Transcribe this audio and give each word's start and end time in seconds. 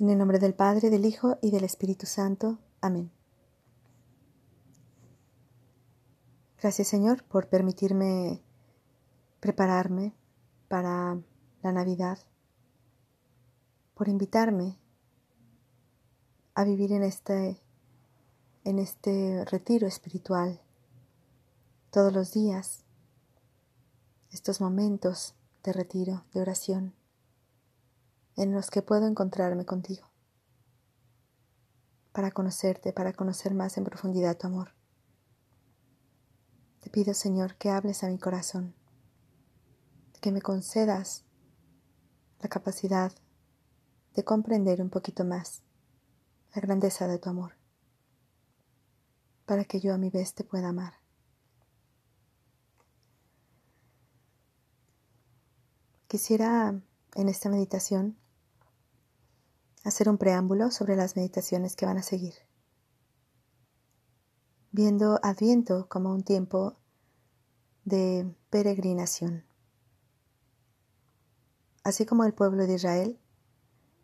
En 0.00 0.10
el 0.10 0.18
nombre 0.18 0.40
del 0.40 0.54
Padre, 0.54 0.90
del 0.90 1.04
Hijo 1.04 1.38
y 1.40 1.52
del 1.52 1.62
Espíritu 1.62 2.04
Santo. 2.04 2.58
Amén. 2.80 3.12
Gracias 6.60 6.88
Señor 6.88 7.22
por 7.22 7.48
permitirme 7.48 8.42
prepararme 9.38 10.12
para 10.66 11.16
la 11.62 11.72
Navidad, 11.72 12.18
por 13.94 14.08
invitarme 14.08 14.78
a 16.54 16.64
vivir 16.64 16.90
en 16.92 17.04
este, 17.04 17.62
en 18.64 18.80
este 18.80 19.44
retiro 19.44 19.86
espiritual 19.86 20.60
todos 21.92 22.12
los 22.12 22.32
días, 22.32 22.82
estos 24.32 24.60
momentos 24.60 25.36
de 25.62 25.72
retiro, 25.72 26.24
de 26.32 26.40
oración 26.40 27.03
en 28.36 28.52
los 28.52 28.70
que 28.70 28.82
puedo 28.82 29.06
encontrarme 29.06 29.64
contigo, 29.64 30.10
para 32.12 32.30
conocerte, 32.30 32.92
para 32.92 33.12
conocer 33.12 33.54
más 33.54 33.76
en 33.78 33.84
profundidad 33.84 34.36
tu 34.36 34.46
amor. 34.46 34.74
Te 36.80 36.90
pido, 36.90 37.14
Señor, 37.14 37.56
que 37.56 37.70
hables 37.70 38.04
a 38.04 38.08
mi 38.08 38.18
corazón, 38.18 38.74
que 40.20 40.32
me 40.32 40.42
concedas 40.42 41.24
la 42.40 42.48
capacidad 42.48 43.12
de 44.14 44.24
comprender 44.24 44.80
un 44.80 44.90
poquito 44.90 45.24
más 45.24 45.62
la 46.54 46.60
grandeza 46.60 47.06
de 47.08 47.18
tu 47.18 47.30
amor, 47.30 47.54
para 49.46 49.64
que 49.64 49.80
yo 49.80 49.94
a 49.94 49.98
mi 49.98 50.10
vez 50.10 50.34
te 50.34 50.44
pueda 50.44 50.68
amar. 50.68 50.94
Quisiera 56.06 56.80
en 57.14 57.28
esta 57.28 57.48
meditación 57.48 58.16
hacer 59.84 60.08
un 60.08 60.18
preámbulo 60.18 60.70
sobre 60.70 60.96
las 60.96 61.14
meditaciones 61.14 61.76
que 61.76 61.86
van 61.86 61.98
a 61.98 62.02
seguir. 62.02 62.34
Viendo 64.72 65.20
Adviento 65.22 65.88
como 65.88 66.10
un 66.12 66.24
tiempo 66.24 66.76
de 67.84 68.34
peregrinación. 68.50 69.44
Así 71.84 72.06
como 72.06 72.24
el 72.24 72.32
pueblo 72.32 72.66
de 72.66 72.74
Israel, 72.74 73.20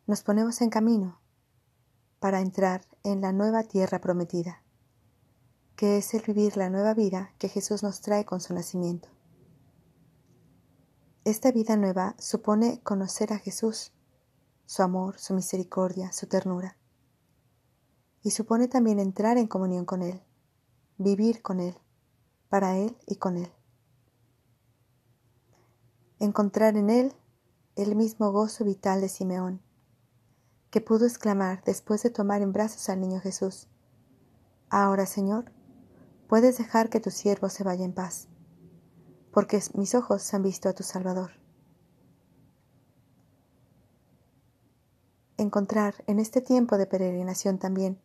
nos 0.07 0.23
ponemos 0.23 0.61
en 0.61 0.69
camino 0.69 1.19
para 2.19 2.41
entrar 2.41 2.87
en 3.03 3.23
la 3.23 3.33
nueva 3.33 3.65
tierra 3.65 4.03
prometida, 4.03 4.63
que 5.77 5.97
es 5.97 6.13
el 6.13 6.23
vivir 6.23 6.59
la 6.59 6.69
nueva 6.69 6.93
vida 6.93 7.33
que 7.39 7.49
Jesús 7.49 7.83
nos 7.83 8.03
trae 8.03 8.27
con 8.27 8.41
su 8.43 8.53
nacimiento. 8.53 9.09
Esta 11.25 11.51
vida 11.53 11.77
nueva 11.77 12.15
supone 12.19 12.81
conocer 12.83 13.33
a 13.33 13.39
Jesús 13.39 13.93
su 14.71 14.85
amor, 14.85 15.19
su 15.19 15.35
misericordia, 15.35 16.13
su 16.13 16.29
ternura. 16.29 16.77
Y 18.23 18.31
supone 18.31 18.69
también 18.69 19.01
entrar 19.01 19.37
en 19.37 19.49
comunión 19.49 19.85
con 19.85 20.01
Él, 20.01 20.23
vivir 20.97 21.43
con 21.43 21.59
Él, 21.59 21.75
para 22.49 22.77
Él 22.77 22.97
y 23.05 23.17
con 23.17 23.37
Él. 23.37 23.51
Encontrar 26.21 26.77
en 26.77 26.89
Él 26.89 27.13
el 27.75 27.97
mismo 27.97 28.31
gozo 28.31 28.65
vital 28.65 29.01
de 29.01 29.09
Simeón, 29.09 29.61
que 30.71 30.81
pudo 30.81 31.05
exclamar 31.05 31.65
después 31.65 32.05
de 32.05 32.11
tomar 32.11 32.41
en 32.41 32.53
brazos 32.53 32.89
al 32.91 33.01
niño 33.01 33.19
Jesús, 33.19 33.67
Ahora, 34.69 35.05
Señor, 35.07 35.51
puedes 36.29 36.59
dejar 36.59 36.91
que 36.91 37.01
tu 37.01 37.11
siervo 37.11 37.49
se 37.49 37.65
vaya 37.65 37.85
en 37.85 37.93
paz, 37.93 38.29
porque 39.33 39.61
mis 39.75 39.97
ojos 39.97 40.33
han 40.33 40.45
visto 40.45 40.69
a 40.69 40.75
tu 40.75 40.85
Salvador 40.85 41.40
encontrar 45.43 46.05
en 46.07 46.19
este 46.19 46.41
tiempo 46.41 46.79
de 46.79 46.87
peregrinación 46.87 47.59
también 47.59 48.01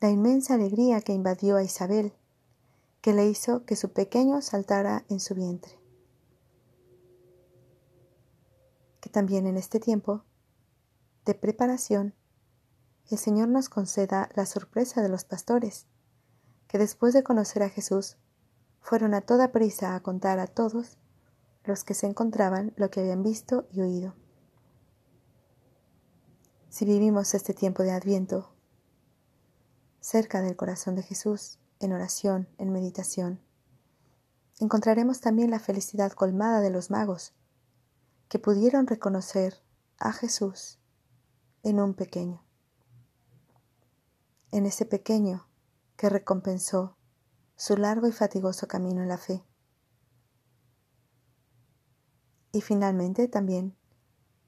la 0.00 0.10
inmensa 0.10 0.54
alegría 0.54 1.00
que 1.00 1.12
invadió 1.12 1.56
a 1.56 1.62
Isabel, 1.62 2.12
que 3.00 3.12
le 3.12 3.26
hizo 3.26 3.64
que 3.64 3.74
su 3.74 3.92
pequeño 3.92 4.40
saltara 4.42 5.04
en 5.08 5.18
su 5.18 5.34
vientre. 5.34 5.72
Que 9.00 9.10
también 9.10 9.46
en 9.46 9.56
este 9.56 9.80
tiempo 9.80 10.24
de 11.24 11.34
preparación 11.34 12.14
el 13.10 13.18
Señor 13.18 13.48
nos 13.48 13.68
conceda 13.68 14.28
la 14.34 14.46
sorpresa 14.46 15.02
de 15.02 15.08
los 15.08 15.24
pastores, 15.24 15.86
que 16.68 16.78
después 16.78 17.14
de 17.14 17.22
conocer 17.22 17.62
a 17.62 17.70
Jesús 17.70 18.18
fueron 18.80 19.14
a 19.14 19.22
toda 19.22 19.50
prisa 19.50 19.94
a 19.94 20.02
contar 20.02 20.38
a 20.38 20.46
todos 20.46 20.98
los 21.64 21.84
que 21.84 21.94
se 21.94 22.06
encontraban 22.06 22.72
lo 22.76 22.90
que 22.90 23.00
habían 23.00 23.22
visto 23.22 23.66
y 23.72 23.80
oído. 23.80 24.14
Si 26.70 26.84
vivimos 26.84 27.32
este 27.32 27.54
tiempo 27.54 27.82
de 27.82 27.92
Adviento 27.92 28.52
cerca 30.00 30.42
del 30.42 30.54
corazón 30.54 30.96
de 30.96 31.02
Jesús, 31.02 31.58
en 31.80 31.94
oración, 31.94 32.46
en 32.58 32.70
meditación, 32.70 33.40
encontraremos 34.60 35.20
también 35.20 35.50
la 35.50 35.60
felicidad 35.60 36.12
colmada 36.12 36.60
de 36.60 36.70
los 36.70 36.90
magos, 36.90 37.32
que 38.28 38.38
pudieron 38.38 38.86
reconocer 38.86 39.62
a 39.98 40.12
Jesús 40.12 40.78
en 41.62 41.80
un 41.80 41.94
pequeño, 41.94 42.44
en 44.52 44.66
ese 44.66 44.84
pequeño 44.84 45.48
que 45.96 46.10
recompensó 46.10 46.98
su 47.56 47.78
largo 47.78 48.08
y 48.08 48.12
fatigoso 48.12 48.68
camino 48.68 49.02
en 49.02 49.08
la 49.08 49.18
fe. 49.18 49.42
Y 52.52 52.60
finalmente 52.60 53.26
también 53.26 53.74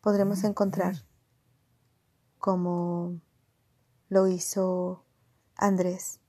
podremos 0.02 0.44
encontrar 0.44 1.09
como 2.40 3.20
lo 4.08 4.26
hizo 4.26 5.04
Andrés 5.54 6.20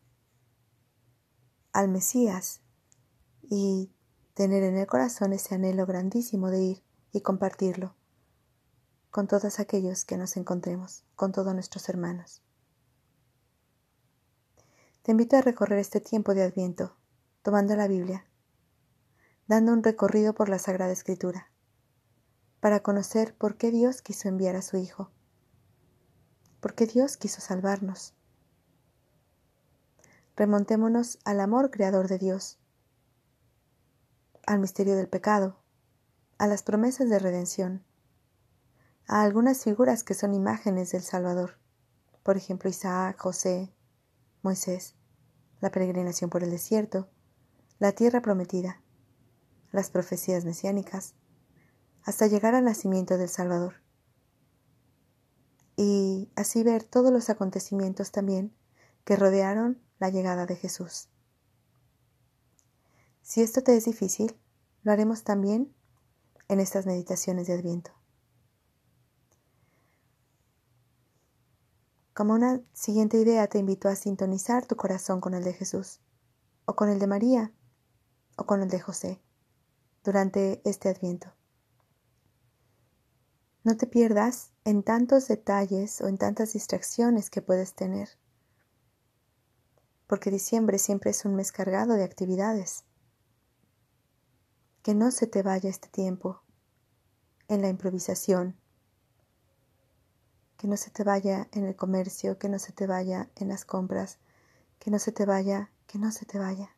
al 1.71 1.87
Mesías 1.87 2.61
y 3.41 3.89
tener 4.33 4.63
en 4.63 4.77
el 4.77 4.85
corazón 4.87 5.31
ese 5.31 5.55
anhelo 5.55 5.85
grandísimo 5.85 6.51
de 6.51 6.61
ir 6.61 6.83
y 7.13 7.21
compartirlo 7.21 7.95
con 9.09 9.27
todos 9.27 9.59
aquellos 9.59 10.05
que 10.05 10.17
nos 10.17 10.37
encontremos, 10.37 11.05
con 11.15 11.31
todos 11.31 11.53
nuestros 11.53 11.87
hermanos. 11.89 12.41
Te 15.01 15.11
invito 15.11 15.37
a 15.37 15.41
recorrer 15.41 15.79
este 15.79 16.01
tiempo 16.01 16.33
de 16.33 16.43
Adviento, 16.43 16.95
tomando 17.41 17.75
la 17.75 17.87
Biblia, 17.87 18.25
dando 19.47 19.73
un 19.73 19.83
recorrido 19.83 20.33
por 20.33 20.49
la 20.49 20.59
Sagrada 20.59 20.91
Escritura, 20.91 21.51
para 22.59 22.81
conocer 22.81 23.35
por 23.35 23.57
qué 23.57 23.71
Dios 23.71 24.01
quiso 24.01 24.29
enviar 24.29 24.55
a 24.55 24.61
su 24.61 24.77
Hijo 24.77 25.11
porque 26.61 26.85
Dios 26.85 27.17
quiso 27.17 27.41
salvarnos. 27.41 28.13
Remontémonos 30.37 31.19
al 31.25 31.41
amor 31.41 31.71
creador 31.71 32.07
de 32.07 32.19
Dios, 32.19 32.59
al 34.45 34.59
misterio 34.59 34.95
del 34.95 35.09
pecado, 35.09 35.57
a 36.37 36.47
las 36.47 36.63
promesas 36.63 37.09
de 37.09 37.19
redención, 37.19 37.83
a 39.07 39.23
algunas 39.23 39.63
figuras 39.63 40.03
que 40.03 40.13
son 40.13 40.33
imágenes 40.33 40.91
del 40.91 41.01
Salvador, 41.01 41.57
por 42.23 42.37
ejemplo 42.37 42.69
Isaac, 42.69 43.19
José, 43.19 43.73
Moisés, 44.41 44.95
la 45.59 45.71
peregrinación 45.71 46.29
por 46.29 46.43
el 46.43 46.51
desierto, 46.51 47.09
la 47.79 47.91
tierra 47.91 48.21
prometida, 48.21 48.81
las 49.71 49.89
profecías 49.89 50.45
mesiánicas, 50.45 51.15
hasta 52.03 52.27
llegar 52.27 52.55
al 52.55 52.65
nacimiento 52.65 53.17
del 53.17 53.29
Salvador 53.29 53.80
y 55.83 56.29
así 56.35 56.61
ver 56.61 56.83
todos 56.83 57.11
los 57.11 57.31
acontecimientos 57.31 58.11
también 58.11 58.53
que 59.03 59.15
rodearon 59.15 59.81
la 59.97 60.11
llegada 60.11 60.45
de 60.45 60.55
Jesús. 60.55 61.09
Si 63.23 63.41
esto 63.41 63.63
te 63.63 63.75
es 63.75 63.85
difícil, 63.85 64.39
lo 64.83 64.91
haremos 64.91 65.23
también 65.23 65.73
en 66.49 66.59
estas 66.59 66.85
meditaciones 66.85 67.47
de 67.47 67.53
Adviento. 67.53 67.89
Como 72.13 72.35
una 72.35 72.61
siguiente 72.73 73.17
idea 73.17 73.47
te 73.47 73.57
invito 73.57 73.89
a 73.89 73.95
sintonizar 73.95 74.67
tu 74.67 74.75
corazón 74.75 75.19
con 75.19 75.33
el 75.33 75.43
de 75.43 75.53
Jesús, 75.53 75.99
o 76.65 76.75
con 76.75 76.89
el 76.89 76.99
de 76.99 77.07
María, 77.07 77.53
o 78.37 78.45
con 78.45 78.61
el 78.61 78.69
de 78.69 78.79
José, 78.79 79.19
durante 80.03 80.61
este 80.63 80.89
Adviento. 80.89 81.33
No 83.63 83.77
te 83.77 83.85
pierdas 83.85 84.49
en 84.65 84.81
tantos 84.81 85.27
detalles 85.27 86.01
o 86.01 86.07
en 86.07 86.17
tantas 86.17 86.53
distracciones 86.53 87.29
que 87.29 87.43
puedes 87.43 87.75
tener, 87.75 88.09
porque 90.07 90.31
diciembre 90.31 90.79
siempre 90.79 91.11
es 91.11 91.25
un 91.25 91.35
mes 91.35 91.51
cargado 91.51 91.93
de 91.93 92.03
actividades. 92.03 92.85
Que 94.81 94.95
no 94.95 95.11
se 95.11 95.27
te 95.27 95.43
vaya 95.43 95.69
este 95.69 95.89
tiempo 95.89 96.41
en 97.49 97.61
la 97.61 97.69
improvisación, 97.69 98.57
que 100.57 100.67
no 100.67 100.75
se 100.75 100.89
te 100.89 101.03
vaya 101.03 101.47
en 101.51 101.65
el 101.65 101.75
comercio, 101.75 102.39
que 102.39 102.49
no 102.49 102.57
se 102.57 102.71
te 102.71 102.87
vaya 102.87 103.29
en 103.35 103.49
las 103.49 103.63
compras, 103.63 104.17
que 104.79 104.89
no 104.89 104.97
se 104.97 105.11
te 105.11 105.27
vaya, 105.27 105.69
que 105.85 105.99
no 105.99 106.11
se 106.11 106.25
te 106.25 106.39
vaya. 106.39 106.75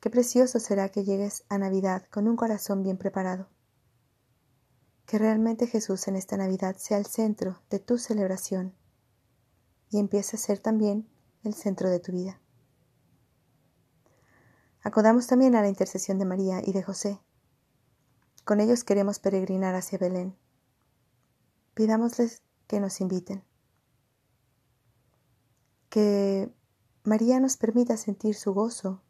Qué 0.00 0.10
precioso 0.10 0.60
será 0.60 0.90
que 0.90 1.04
llegues 1.04 1.44
a 1.48 1.56
Navidad 1.56 2.06
con 2.10 2.28
un 2.28 2.36
corazón 2.36 2.82
bien 2.82 2.98
preparado 2.98 3.53
Que 5.06 5.18
realmente 5.18 5.66
Jesús 5.66 6.08
en 6.08 6.16
esta 6.16 6.36
Navidad 6.36 6.76
sea 6.76 6.98
el 6.98 7.06
centro 7.06 7.60
de 7.70 7.78
tu 7.78 7.98
celebración 7.98 8.74
y 9.90 9.98
empiece 9.98 10.36
a 10.36 10.40
ser 10.40 10.58
también 10.58 11.08
el 11.44 11.54
centro 11.54 11.90
de 11.90 12.00
tu 12.00 12.12
vida. 12.12 12.40
Acudamos 14.82 15.26
también 15.26 15.54
a 15.54 15.62
la 15.62 15.68
intercesión 15.68 16.18
de 16.18 16.24
María 16.24 16.60
y 16.64 16.72
de 16.72 16.82
José. 16.82 17.20
Con 18.44 18.60
ellos 18.60 18.84
queremos 18.84 19.18
peregrinar 19.18 19.74
hacia 19.74 19.98
Belén. 19.98 20.36
Pidámosles 21.74 22.42
que 22.66 22.80
nos 22.80 23.00
inviten. 23.00 23.44
Que 25.88 26.52
María 27.04 27.38
nos 27.38 27.56
permita 27.56 27.96
sentir 27.96 28.34
su 28.34 28.52
gozo 28.52 29.02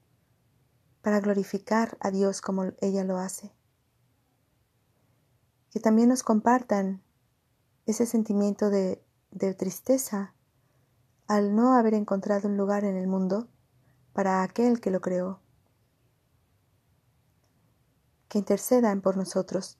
para 1.01 1.21
glorificar 1.21 1.97
a 2.01 2.11
Dios 2.11 2.41
como 2.41 2.73
ella 2.81 3.05
lo 3.05 3.19
hace. 3.19 3.54
Que 5.75 5.81
también 5.81 6.09
nos 6.09 6.23
compartan 6.23 7.03
ese 7.85 8.07
sentimiento 8.07 8.71
de, 8.71 9.05
de 9.31 9.53
tristeza 9.53 10.35
al 11.27 11.55
no 11.55 11.75
haber 11.75 11.93
encontrado 11.93 12.49
un 12.49 12.57
lugar 12.57 12.85
en 12.85 12.97
el 12.97 13.07
mundo 13.07 13.49
para 14.15 14.43
aquel 14.43 14.81
que 14.81 14.91
lo 14.91 15.03
creó. 15.03 15.41
Que 18.29 18.39
intercedan 18.39 19.03
por 19.03 19.19
nosotros, 19.19 19.79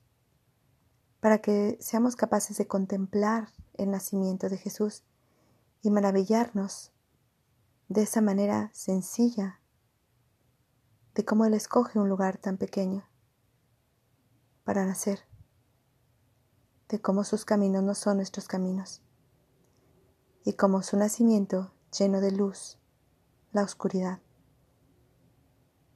para 1.21 1.39
que 1.39 1.79
seamos 1.81 2.17
capaces 2.17 2.59
de 2.59 2.67
contemplar 2.67 3.49
el 3.75 3.91
nacimiento 3.91 4.51
de 4.51 4.59
Jesús 4.59 5.05
y 5.81 5.91
maravillarnos 5.91 6.93
de 7.89 8.03
esa 8.03 8.21
manera 8.21 8.71
sencilla 8.75 9.61
de 11.15 11.25
cómo 11.25 11.45
Él 11.45 11.55
escoge 11.55 11.99
un 11.99 12.09
lugar 12.09 12.39
tan 12.39 12.57
pequeño 12.57 13.05
para 14.65 14.85
nacer, 14.85 15.21
de 16.89 17.01
cómo 17.01 17.25
sus 17.25 17.45
caminos 17.45 17.83
no 17.83 17.95
son 17.95 18.19
nuestros 18.19 18.49
caminos 18.49 19.03
y 20.45 20.53
cómo 20.55 20.83
su 20.83 20.97
nacimiento 20.97 21.73
lleno 21.99 22.21
de 22.21 22.31
luz 22.31 22.79
la 23.53 23.63
oscuridad. 23.63 24.21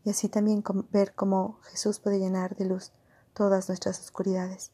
Y 0.05 0.11
así 0.11 0.29
también 0.29 0.63
ver 0.91 1.15
cómo 1.15 1.61
Jesús 1.65 2.01
puede 2.01 2.19
llenar 2.19 2.57
de 2.57 2.65
luz 2.65 2.93
todas 3.35 3.69
nuestras 3.69 4.01
oscuridades. 4.01 4.73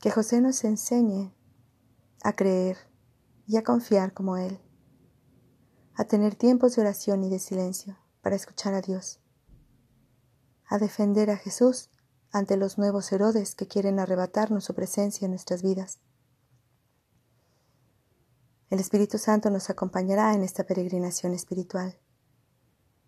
Que 0.00 0.10
José 0.10 0.40
nos 0.40 0.62
enseñe 0.64 1.32
a 2.22 2.34
creer 2.34 2.76
y 3.46 3.56
a 3.56 3.62
confiar 3.62 4.12
como 4.12 4.36
Él, 4.36 4.60
a 5.94 6.04
tener 6.04 6.34
tiempos 6.34 6.76
de 6.76 6.82
oración 6.82 7.24
y 7.24 7.30
de 7.30 7.38
silencio 7.38 7.96
para 8.20 8.36
escuchar 8.36 8.74
a 8.74 8.82
Dios, 8.82 9.20
a 10.66 10.78
defender 10.78 11.30
a 11.30 11.36
Jesús 11.36 11.90
ante 12.34 12.56
los 12.56 12.78
nuevos 12.78 13.12
Herodes 13.12 13.54
que 13.54 13.68
quieren 13.68 14.00
arrebatarnos 14.00 14.64
su 14.64 14.74
presencia 14.74 15.24
en 15.24 15.30
nuestras 15.30 15.62
vidas. 15.62 16.00
El 18.70 18.80
Espíritu 18.80 19.18
Santo 19.18 19.50
nos 19.50 19.70
acompañará 19.70 20.34
en 20.34 20.42
esta 20.42 20.64
peregrinación 20.64 21.32
espiritual 21.32 21.96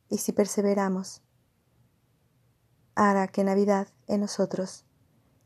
y 0.09 0.19
si 0.19 0.31
perseveramos, 0.31 1.23
hará 2.95 3.27
que 3.27 3.43
Navidad 3.43 3.89
en 4.07 4.21
nosotros 4.21 4.85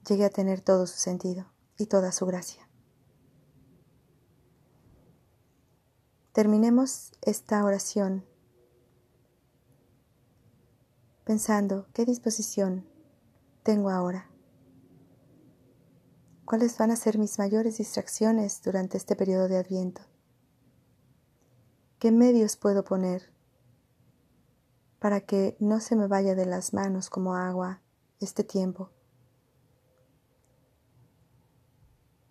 llegue 0.06 0.26
a 0.26 0.30
tener 0.30 0.60
todo 0.60 0.86
su 0.86 0.98
sentido 0.98 1.50
y 1.78 1.86
toda 1.86 2.12
su 2.12 2.26
gracia. 2.26 2.68
Terminemos 6.32 7.12
esta 7.22 7.64
oración 7.64 8.26
pensando 11.24 11.86
qué 11.94 12.04
disposición 12.04 12.89
tengo 13.70 13.90
ahora. 13.90 14.28
¿Cuáles 16.44 16.76
van 16.76 16.90
a 16.90 16.96
ser 16.96 17.18
mis 17.18 17.38
mayores 17.38 17.78
distracciones 17.78 18.60
durante 18.62 18.96
este 18.96 19.14
periodo 19.14 19.46
de 19.46 19.58
Adviento? 19.58 20.00
¿Qué 22.00 22.10
medios 22.10 22.56
puedo 22.56 22.82
poner 22.82 23.32
para 24.98 25.20
que 25.20 25.56
no 25.60 25.78
se 25.78 25.94
me 25.94 26.08
vaya 26.08 26.34
de 26.34 26.46
las 26.46 26.74
manos 26.74 27.10
como 27.10 27.36
agua 27.36 27.80
este 28.18 28.42
tiempo? 28.42 28.90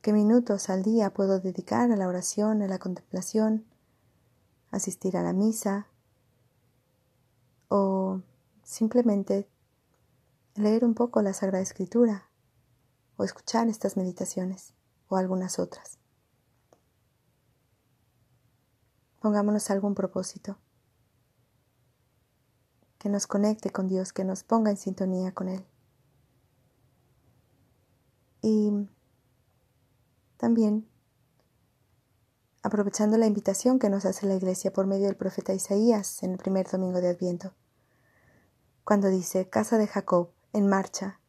¿Qué 0.02 0.12
minutos 0.12 0.70
al 0.70 0.84
día 0.84 1.14
puedo 1.14 1.40
dedicar 1.40 1.90
a 1.90 1.96
la 1.96 2.10
oración, 2.10 2.64
a 2.64 2.68
la 2.68 2.80
contemplación, 2.80 3.66
asistir 4.72 5.16
a 5.16 5.24
la 5.24 5.32
misa 5.32 5.88
o 7.70 8.24
simplemente 8.62 9.48
leer 10.60 10.84
un 10.84 10.94
poco 10.94 11.22
la 11.22 11.34
Sagrada 11.34 11.64
Escritura 11.64 12.30
o 13.16 13.24
escuchar 13.24 13.68
estas 13.68 13.98
meditaciones 13.98 14.74
o 15.08 15.16
algunas 15.16 15.58
otras. 15.58 15.98
Pongámonos 19.20 19.70
algún 19.70 19.96
propósito 19.96 20.58
que 22.98 23.10
nos 23.10 23.28
conecte 23.28 23.70
con 23.70 23.88
Dios, 23.88 24.12
que 24.12 24.26
nos 24.26 24.44
ponga 24.44 24.72
en 24.72 24.78
sintonía 24.78 25.34
con 25.34 25.48
Él. 25.48 25.66
Y 28.42 28.72
también 30.38 30.88
aprovechando 32.62 33.18
la 33.18 33.28
invitación 33.28 33.80
que 33.80 33.90
nos 33.90 34.06
hace 34.06 34.26
la 34.26 34.36
Iglesia 34.36 34.72
por 34.72 34.86
medio 34.86 35.08
del 35.08 35.16
profeta 35.16 35.54
Isaías 35.54 36.24
en 36.24 36.32
el 36.32 36.38
primer 36.38 36.70
domingo 36.70 37.00
de 37.00 37.10
Adviento, 37.10 37.54
cuando 38.84 39.08
dice, 39.08 39.50
Casa 39.50 39.78
de 39.78 39.88
Jacob, 39.88 40.32
en 40.54 40.68
marcha, 40.68 41.20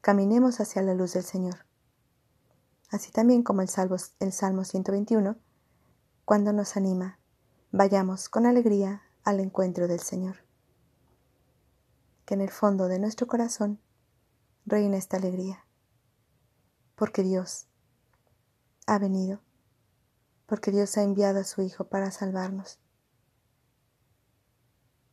caminemos 0.00 0.60
hacia 0.60 0.82
la 0.82 0.94
luz 0.94 1.14
del 1.14 1.24
Señor. 1.24 1.66
Así 2.90 3.12
también 3.12 3.42
como 3.42 3.62
el 3.62 3.68
Salmo, 3.68 3.96
el 4.20 4.32
Salmo 4.32 4.64
121, 4.64 5.36
cuando 6.24 6.52
nos 6.52 6.76
anima, 6.76 7.18
vayamos 7.70 8.28
con 8.28 8.46
alegría 8.46 9.02
al 9.24 9.40
encuentro 9.40 9.88
del 9.88 10.00
Señor. 10.00 10.36
Que 12.24 12.34
en 12.34 12.40
el 12.40 12.50
fondo 12.50 12.88
de 12.88 12.98
nuestro 12.98 13.26
corazón 13.26 13.80
reine 14.66 14.96
esta 14.96 15.16
alegría, 15.16 15.64
porque 16.94 17.22
Dios 17.22 17.66
ha 18.86 18.98
venido 18.98 19.40
porque 20.48 20.70
Dios 20.70 20.96
ha 20.96 21.02
enviado 21.02 21.40
a 21.40 21.44
su 21.44 21.60
Hijo 21.60 21.88
para 21.88 22.10
salvarnos, 22.10 22.78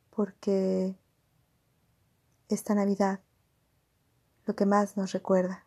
porque 0.09 0.97
esta 2.47 2.73
Navidad 2.73 3.19
lo 4.45 4.55
que 4.55 4.65
más 4.65 4.95
nos 4.95 5.11
recuerda 5.11 5.65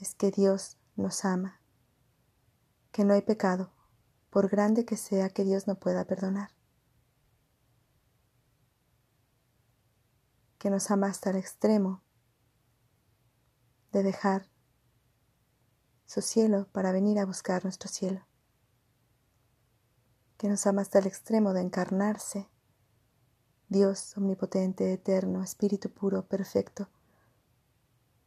es 0.00 0.14
que 0.14 0.30
Dios 0.30 0.76
nos 0.96 1.24
ama, 1.24 1.60
que 2.90 3.04
no 3.04 3.14
hay 3.14 3.22
pecado, 3.22 3.72
por 4.30 4.48
grande 4.48 4.84
que 4.84 4.96
sea, 4.96 5.30
que 5.30 5.44
Dios 5.44 5.66
no 5.66 5.76
pueda 5.76 6.04
perdonar, 6.04 6.50
que 10.58 10.70
nos 10.70 10.90
ama 10.90 11.06
hasta 11.06 11.30
el 11.30 11.36
extremo 11.36 12.02
de 13.92 14.02
dejar 14.02 14.50
su 16.06 16.20
cielo 16.22 16.66
para 16.72 16.92
venir 16.92 17.18
a 17.18 17.26
buscar 17.26 17.64
nuestro 17.64 17.88
cielo, 17.88 18.26
que 20.36 20.48
nos 20.48 20.66
ama 20.66 20.82
hasta 20.82 20.98
el 20.98 21.06
extremo 21.06 21.52
de 21.52 21.60
encarnarse, 21.60 22.48
Dios 23.68 24.16
omnipotente, 24.16 24.92
eterno, 24.92 25.42
Espíritu 25.42 25.90
puro, 25.90 26.26
perfecto, 26.26 26.88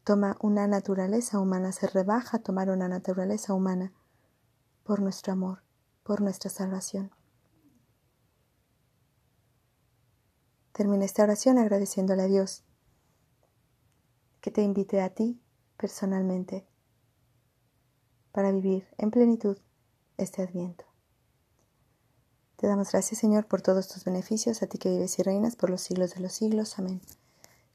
toma 0.03 0.37
una 0.39 0.67
naturaleza 0.67 1.39
humana, 1.39 1.71
se 1.71 1.87
rebaja 1.87 2.37
a 2.37 2.41
tomar 2.41 2.69
una 2.69 2.87
naturaleza 2.87 3.53
humana 3.53 3.93
por 4.83 5.01
nuestro 5.01 5.33
amor, 5.33 5.63
por 6.03 6.21
nuestra 6.21 6.49
salvación. 6.49 7.11
Termina 10.71 11.05
esta 11.05 11.23
oración 11.23 11.57
agradeciéndole 11.57 12.23
a 12.23 12.27
Dios 12.27 12.63
que 14.39 14.51
te 14.51 14.63
invite 14.63 15.01
a 15.01 15.09
ti 15.09 15.39
personalmente 15.77 16.65
para 18.31 18.51
vivir 18.51 18.87
en 18.97 19.11
plenitud 19.11 19.57
este 20.17 20.41
adviento. 20.41 20.85
Te 22.55 22.67
damos 22.67 22.91
gracias, 22.91 23.19
Señor, 23.19 23.47
por 23.47 23.61
todos 23.61 23.87
tus 23.87 24.05
beneficios, 24.05 24.61
a 24.61 24.67
ti 24.67 24.77
que 24.77 24.89
vives 24.89 25.17
y 25.19 25.23
reinas 25.23 25.55
por 25.55 25.69
los 25.69 25.81
siglos 25.81 26.13
de 26.13 26.21
los 26.21 26.31
siglos. 26.31 26.77
Amén. 26.79 27.01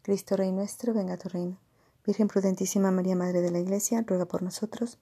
Cristo 0.03 0.37
Rey 0.37 0.53
nuestro, 0.53 0.95
venga 0.95 1.17
tu 1.17 1.29
reino. 1.29 1.59
Virgen 2.07 2.29
prudentísima 2.29 2.93
María, 2.93 3.17
Madre 3.17 3.41
de 3.41 3.51
la 3.51 3.59
Iglesia, 3.59 4.05
ruega 4.07 4.27
por 4.27 4.43
nosotros. 4.43 4.99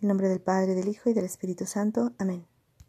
En 0.00 0.08
nombre 0.08 0.28
del 0.28 0.40
Padre, 0.40 0.74
del 0.74 0.88
Hijo 0.88 1.10
y 1.10 1.12
del 1.12 1.24
Espíritu 1.24 1.66
Santo. 1.66 2.12
Amén. 2.18 2.46